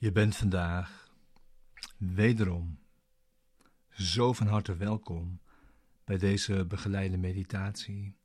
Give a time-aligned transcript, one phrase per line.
[0.00, 1.10] Je bent vandaag
[1.96, 2.78] wederom
[3.90, 5.40] zo van harte welkom
[6.04, 8.16] bij deze begeleide meditatie,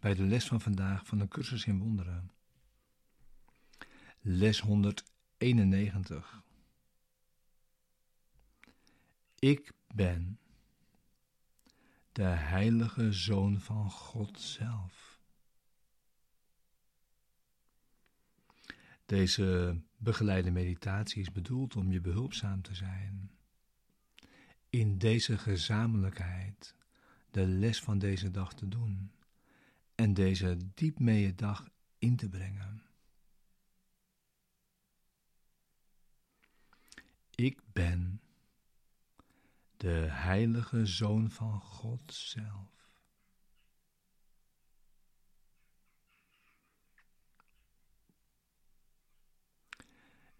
[0.00, 2.30] bij de les van vandaag van de cursus in wonderen.
[4.20, 6.42] Les 191.
[9.38, 10.38] Ik ben
[12.12, 15.01] de heilige Zoon van God zelf.
[19.12, 23.30] Deze begeleide meditatie is bedoeld om je behulpzaam te zijn.
[24.70, 26.74] In deze gezamenlijkheid
[27.30, 29.12] de les van deze dag te doen
[29.94, 32.82] en deze diep mee dag in te brengen.
[37.34, 38.20] Ik ben
[39.76, 42.71] de heilige Zoon van God zelf.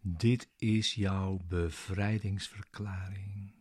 [0.05, 3.53] Dit is jouw bevrijdingsverklaring.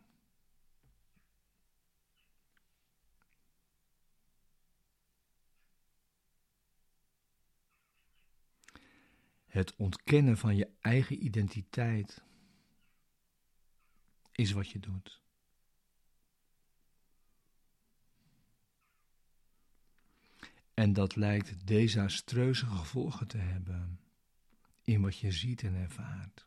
[9.46, 12.22] Het ontkennen van je eigen identiteit
[14.32, 15.22] is wat je doet.
[20.74, 24.01] En dat lijkt desastreuze gevolgen te hebben
[24.82, 26.46] in wat je ziet en ervaart.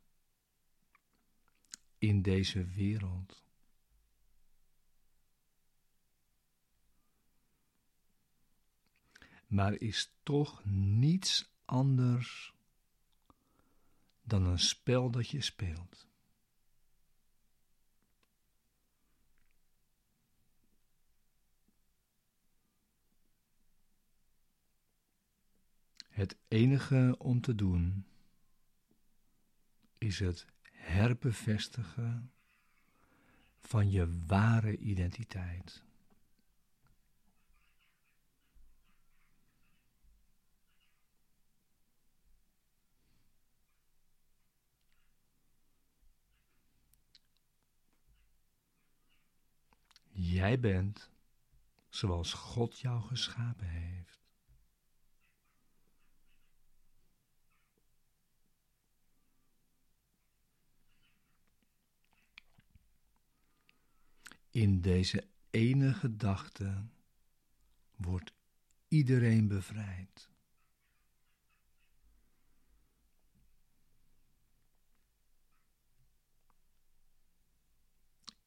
[1.98, 3.44] In deze wereld.
[9.48, 12.54] Maar is toch niets anders
[14.24, 16.08] dan een spel dat je speelt.
[26.10, 28.06] Het enige om te doen
[30.06, 32.32] is het herbevestigen
[33.60, 35.84] van je ware identiteit.
[50.12, 51.10] Jij bent
[51.90, 54.25] zoals God jou geschapen heeft.
[64.56, 66.86] In deze ene gedachte
[67.96, 68.34] wordt
[68.88, 70.30] iedereen bevrijd.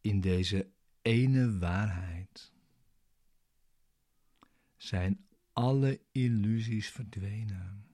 [0.00, 0.70] In deze
[1.02, 2.52] ene waarheid
[4.76, 7.86] zijn alle illusies verdwenen.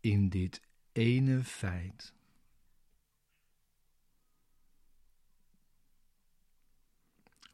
[0.00, 2.14] In dit ene feit.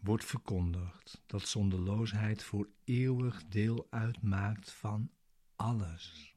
[0.00, 5.10] Wordt verkondigd dat zonderloosheid voor eeuwig deel uitmaakt van
[5.56, 6.37] alles.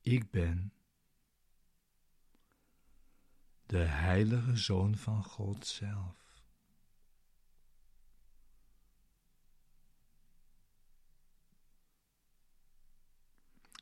[0.00, 0.72] Ik ben
[3.72, 6.42] de heilige Zoon van God zelf.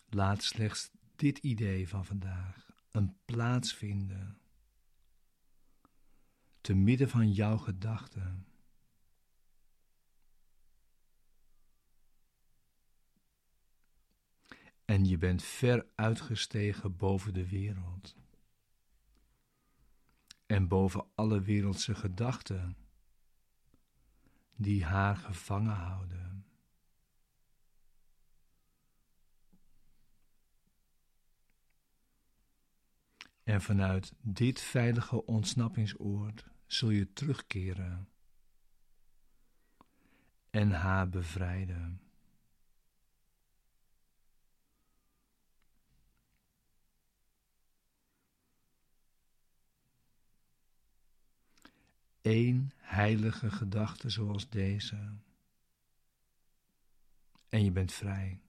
[0.08, 4.40] Laat slechts dit idee van vandaag een plaats vinden
[6.60, 8.46] te midden van jouw gedachten.
[14.84, 18.16] En je bent ver uitgestegen boven de wereld
[20.50, 22.76] en boven alle wereldse gedachten
[24.56, 26.47] die haar gevangen houden.
[33.43, 38.08] En vanuit dit veilige ontsnappingsoord zul je terugkeren
[40.50, 42.09] en haar bevrijden.
[52.20, 55.14] Één heilige gedachte zoals deze.
[57.49, 58.40] En je bent vrij.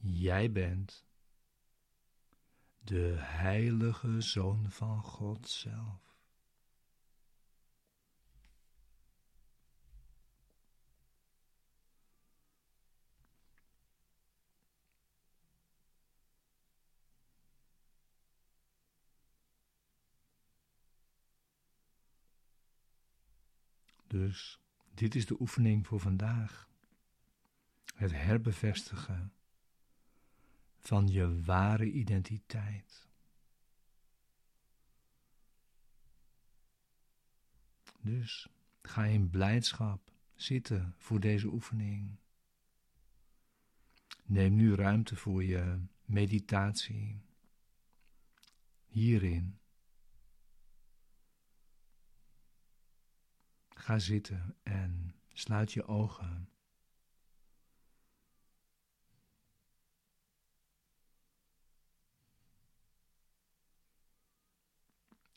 [0.00, 1.04] Jij bent
[2.78, 6.09] de heilige Zoon van God zelf.
[24.10, 24.60] Dus
[24.94, 26.68] dit is de oefening voor vandaag.
[27.94, 29.32] Het herbevestigen
[30.78, 33.08] van je ware identiteit.
[38.00, 38.48] Dus
[38.82, 42.16] ga in blijdschap zitten voor deze oefening.
[44.24, 47.20] Neem nu ruimte voor je meditatie.
[48.86, 49.59] Hierin.
[53.80, 56.48] Ga zitten en sluit je ogen.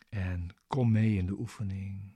[0.09, 2.15] En kom mee in de oefening.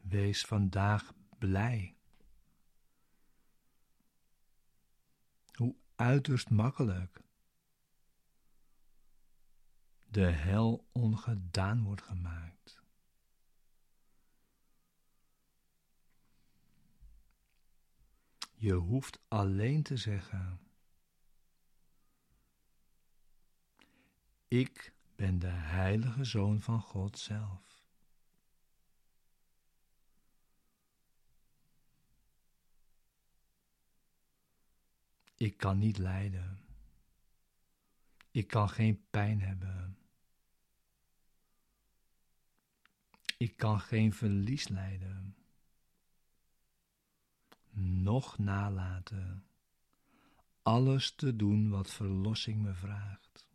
[0.00, 1.96] Wees vandaag blij.
[5.52, 7.23] Hoe uiterst makkelijk
[10.14, 12.82] de hel ongedaan wordt gemaakt.
[18.54, 20.60] Je hoeft alleen te zeggen:
[24.48, 27.84] Ik ben de heilige zoon van God zelf.
[35.36, 36.58] Ik kan niet lijden.
[38.30, 40.03] Ik kan geen pijn hebben.
[43.44, 45.36] Ik kan geen verlies lijden.
[48.02, 49.46] Nog nalaten
[50.62, 53.48] alles te doen wat verlossing me vraagt.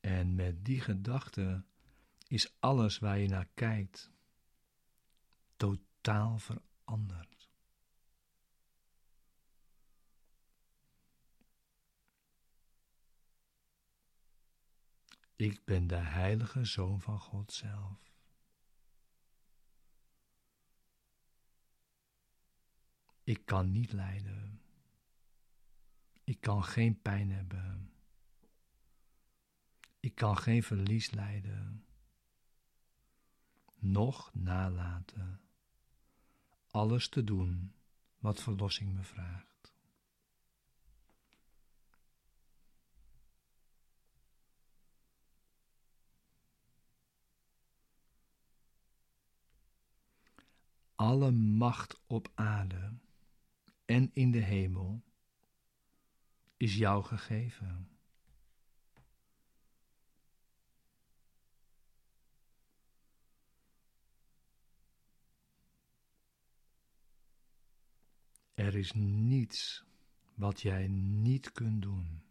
[0.00, 1.64] En met die gedachte
[2.28, 4.10] is alles waar je naar kijkt
[5.56, 7.43] totaal veranderd.
[15.36, 18.12] Ik ben de heilige zoon van God zelf.
[23.22, 24.60] Ik kan niet lijden.
[26.24, 27.92] Ik kan geen pijn hebben.
[30.00, 31.84] Ik kan geen verlies lijden.
[33.78, 35.44] Nog nalaten
[36.74, 37.74] alles te doen
[38.18, 39.53] wat verlossing me vraagt.
[51.04, 52.92] Alle macht op aarde
[53.84, 55.02] en in de hemel
[56.56, 57.88] is jou gegeven.
[68.54, 69.84] Er is niets
[70.34, 72.22] wat jij niet kunt doen.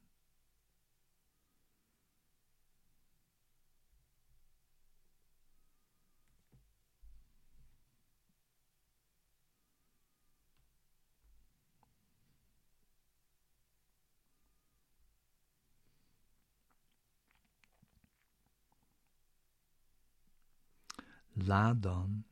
[21.34, 22.26] Laat dan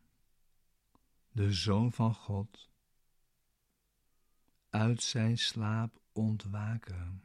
[1.32, 2.70] de Zoon van God
[4.70, 7.24] uit zijn slaap ontwaken.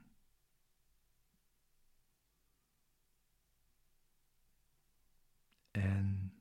[5.70, 6.34] En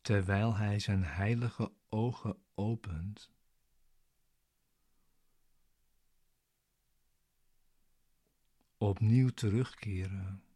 [0.00, 3.30] terwijl hij zijn heilige ogen opent,
[8.76, 10.47] opnieuw terugkeren.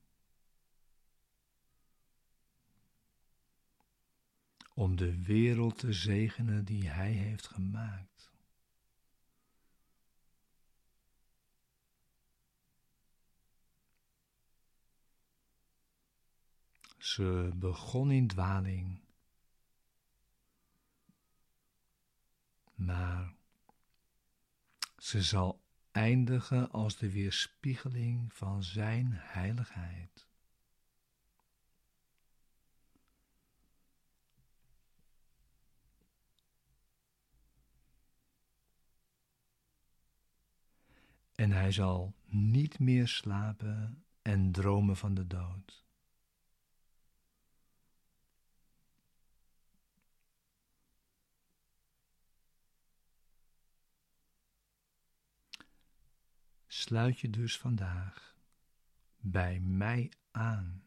[4.83, 8.31] Om de wereld te zegenen die hij heeft gemaakt.
[16.99, 19.01] Ze begon in dwaling,
[22.75, 23.35] maar
[24.99, 30.32] ze zal eindigen als de weerspiegeling van Zijn heiligheid.
[41.43, 45.85] En hij zal niet meer slapen en dromen van de dood.
[56.67, 58.37] sluit je dus vandaag
[59.21, 60.83] bij mij aan.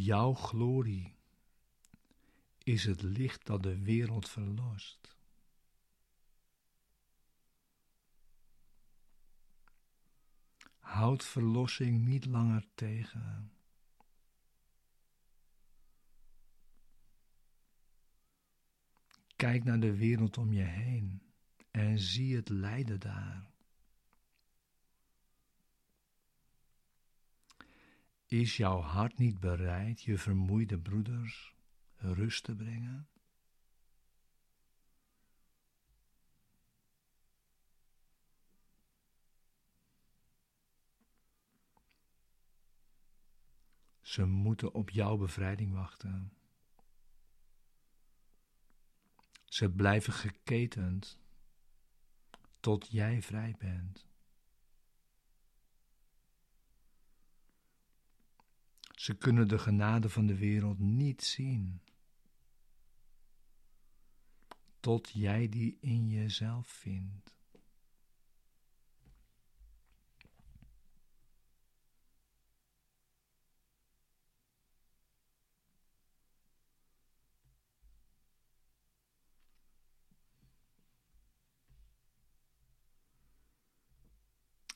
[0.00, 1.14] Jouw glorie
[2.62, 5.16] is het licht dat de wereld verlost.
[10.78, 13.52] Houd verlossing niet langer tegen.
[19.36, 21.22] Kijk naar de wereld om je heen
[21.70, 23.50] en zie het lijden daar.
[28.28, 31.54] Is jouw hart niet bereid je vermoeide broeders
[31.96, 33.08] rust te brengen?
[44.00, 46.32] Ze moeten op jouw bevrijding wachten.
[49.44, 51.18] Ze blijven geketend
[52.60, 54.07] tot jij vrij bent.
[58.98, 61.80] Ze kunnen de genade van de wereld niet zien.
[64.80, 67.36] Tot jij die in jezelf vindt.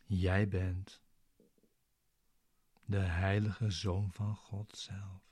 [0.06, 1.01] Jij bent
[2.84, 5.30] de heilige Zoon van God zelf.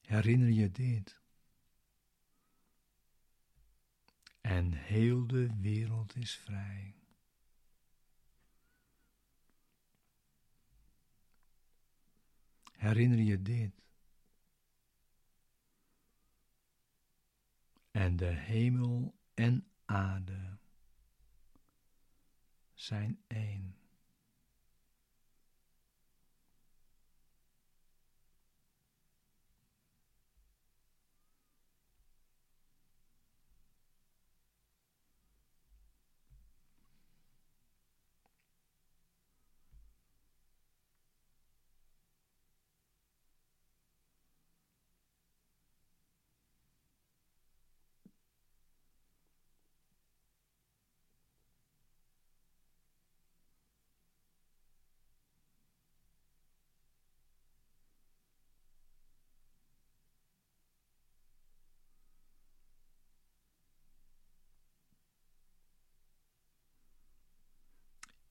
[0.00, 1.18] Herinner je dit.
[4.40, 6.94] En heel de wereld is vrij.
[12.72, 13.82] Herinner je dit.
[17.90, 20.58] En de hemel en aarde
[22.74, 23.79] zijn één.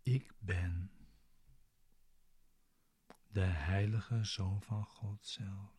[0.10, 0.92] Ik ben
[3.28, 5.72] de heilige Zoon van God zelf.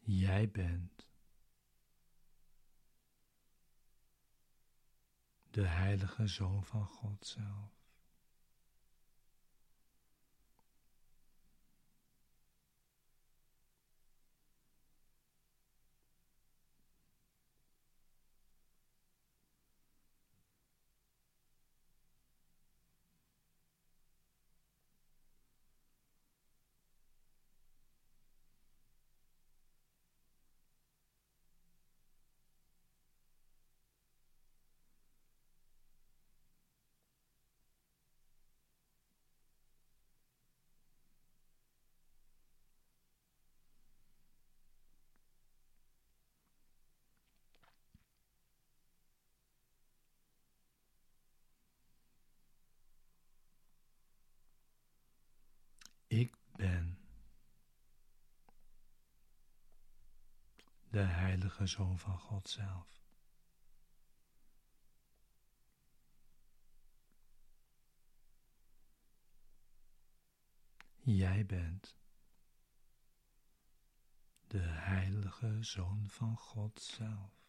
[0.00, 0.97] Jij bent
[5.58, 7.77] de heilige Zoon van God zelf.
[56.18, 56.98] Ik ben
[60.90, 63.02] de heilige Zoon van God zelf.
[70.96, 71.96] Jij bent
[74.46, 77.47] de heilige Zoon van God zelf.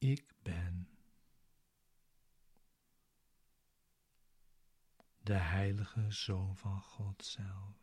[0.00, 0.88] Ik ben
[5.22, 7.76] de heilige Zoon van God zelf.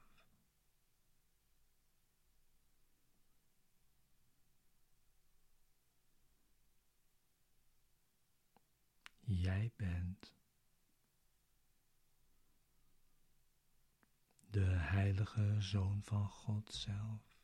[9.19, 10.33] Jij bent
[14.49, 17.36] de heilige Zoon van God zelf.